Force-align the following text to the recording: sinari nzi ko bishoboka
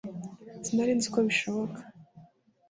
sinari 0.63 0.93
nzi 0.97 1.09
ko 1.13 1.19
bishoboka 1.27 1.79